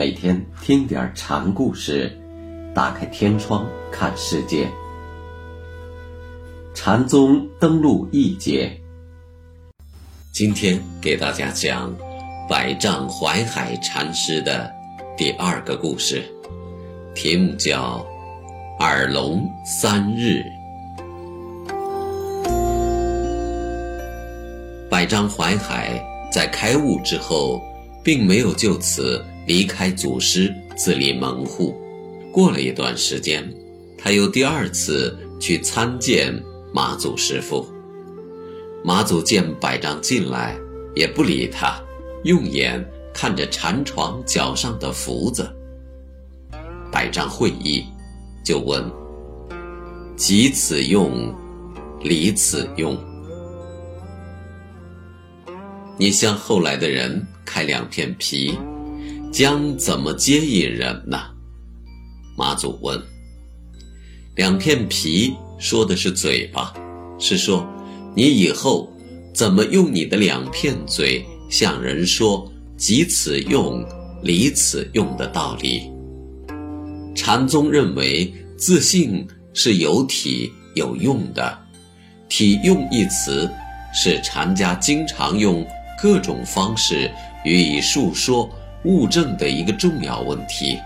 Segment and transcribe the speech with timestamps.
[0.00, 2.10] 每天听点禅故事，
[2.74, 4.66] 打开天窗看世界。
[6.74, 8.80] 禅宗登陆一节，
[10.32, 11.94] 今天给大家讲
[12.48, 14.72] 百丈怀海禅师的
[15.18, 16.24] 第二个故事，
[17.14, 18.02] 题目叫
[18.82, 20.42] 《耳聋三日》。
[24.88, 27.60] 百丈怀海在开悟之后，
[28.02, 31.80] 并没有就此离开祖师，自立门户。
[32.32, 33.52] 过了一段时间，
[33.98, 36.40] 他又第二次去参见
[36.72, 37.66] 马祖师傅。
[38.84, 40.56] 马祖见百丈进来，
[40.94, 41.78] 也不理他，
[42.24, 45.50] 用眼看着禅床脚上的福子。
[46.92, 47.84] 百丈会意，
[48.44, 48.84] 就问
[50.16, 51.34] ：“即此用，
[52.00, 52.96] 离此用？”
[55.98, 58.56] 你向后来的人开两片皮，
[59.30, 61.18] 将怎么接引人呢？
[62.36, 63.00] 马祖问。
[64.34, 66.72] 两片皮说的是嘴巴，
[67.18, 67.66] 是说
[68.14, 68.92] 你以后
[69.32, 73.84] 怎么用你的两片嘴向人说“即此用，
[74.22, 75.90] 离此用”的道理。
[77.14, 81.58] 禅宗认为自信是有体有用的
[82.28, 83.48] ，“体用”一词
[83.94, 85.64] 是禅家经常用。
[86.02, 87.10] 各种方式
[87.44, 88.48] 予以述说
[88.84, 90.78] 物证的一个重要问题。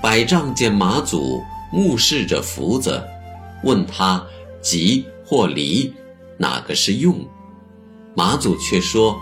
[0.00, 1.42] 百丈见马祖
[1.72, 3.02] 目视着福子，
[3.62, 4.24] 问他
[4.60, 5.92] 吉或离，
[6.36, 7.18] 哪个是用？
[8.14, 9.18] 马祖却说，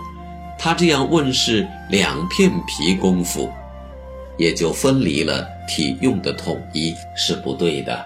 [0.57, 3.49] 他这样问是两片皮功夫，
[4.37, 8.05] 也就分离了体用的统一，是不对的。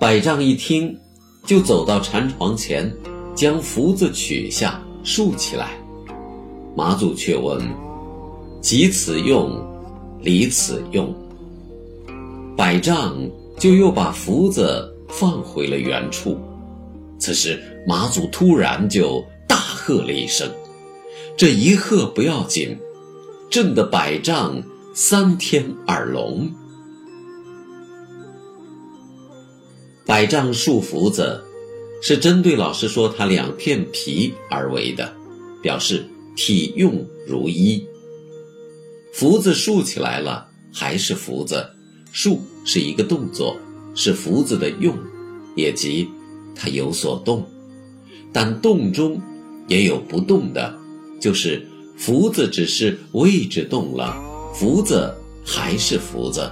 [0.00, 0.98] 百丈一听，
[1.46, 2.92] 就走到禅床前，
[3.34, 4.80] 将福子取下。
[5.04, 5.70] 竖起来，
[6.78, 7.60] 马祖却问
[8.62, 9.50] ：“即此用，
[10.22, 11.12] 离此用？”
[12.56, 13.18] 百丈
[13.58, 16.38] 就又把福子放回了原处。
[17.18, 20.48] 此时，马祖突然就大喝了一声，
[21.36, 22.78] 这一喝不要紧，
[23.50, 24.62] 震得百丈
[24.94, 26.48] 三天耳聋。
[30.06, 31.42] 百丈竖福子。
[32.00, 35.12] 是针对老师说他两片皮而为的，
[35.60, 37.84] 表示体用如一。
[39.12, 41.66] 福字竖起来了，还是福字，
[42.12, 43.56] 竖是一个动作，
[43.92, 44.96] 是福字的用，
[45.56, 46.08] 也即
[46.54, 47.44] 它有所动，
[48.32, 49.20] 但动中
[49.66, 50.72] 也有不动的，
[51.20, 51.66] 就是
[51.96, 54.16] 福字只是位置动了，
[54.54, 55.12] 福字
[55.44, 56.48] 还是福字。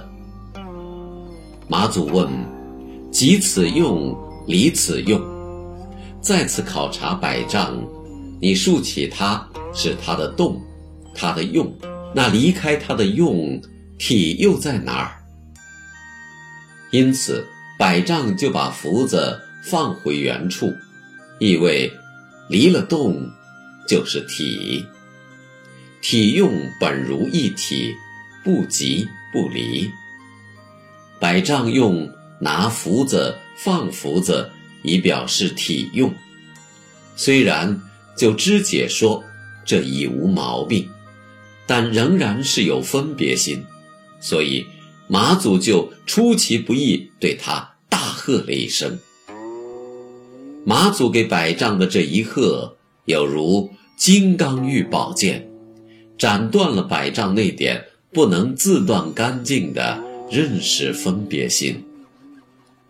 [1.69, 2.27] 马祖问：
[3.09, 4.13] 即此用，
[4.47, 5.21] 离此用？
[6.19, 7.81] 再次考察百丈，
[8.41, 10.61] 你竖起它是它的动，
[11.15, 11.73] 它的用，
[12.13, 13.61] 那离开它的用，
[13.97, 15.23] 体又在哪儿？
[16.91, 17.47] 因此，
[17.79, 20.73] 百丈就把福子放回原处，
[21.39, 21.89] 意味
[22.49, 23.15] 离了动
[23.87, 24.83] 就是体，
[26.01, 27.95] 体用本如一体，
[28.43, 29.89] 不即不离。
[31.19, 32.11] 百丈用
[32.41, 34.49] 拿福子放福子。
[34.83, 36.13] 以表示体用，
[37.15, 37.81] 虽然
[38.15, 39.21] 就肢解说
[39.67, 40.89] 这已无毛病，
[41.67, 43.63] 但仍然是有分别心，
[44.19, 44.65] 所以
[45.07, 48.97] 马祖就出其不意对他大喝了一声。
[50.65, 55.47] 马祖给百丈的这一喝，有如金刚玉宝剑，
[56.17, 61.83] 斩断了百丈那点不能自断干净的认识分别心，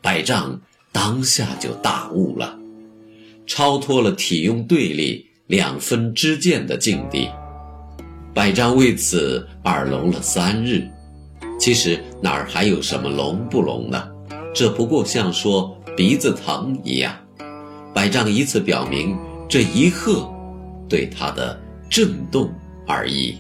[0.01, 0.61] 百丈。
[0.89, 2.57] 当下就大悟了，
[3.45, 7.29] 超脱了体用对立、两分之见的境地。
[8.33, 10.88] 百丈为此耳聋了三日。
[11.59, 14.07] 其实哪儿还有什么聋不聋呢？
[14.53, 17.13] 这不过像说鼻子疼一样。
[17.94, 19.17] 百丈以此表明
[19.49, 20.31] 这一喝
[20.88, 21.59] 对他的
[21.89, 22.51] 震动
[22.85, 23.38] 而已。